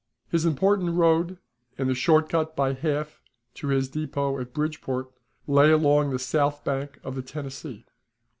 His 0.29 0.45
important 0.47 0.95
road, 0.95 1.37
and 1.77 1.87
the 1.87 1.93
shortcut 1.93 2.55
by 2.55 2.73
half 2.73 3.21
to 3.53 3.67
his 3.67 3.87
depot 3.87 4.39
at 4.39 4.51
Bridgeport, 4.51 5.11
lay 5.45 5.69
along 5.69 6.09
the 6.09 6.17
south 6.17 6.63
bank 6.63 6.99
of 7.03 7.13
the 7.13 7.21
Tennessee. 7.21 7.85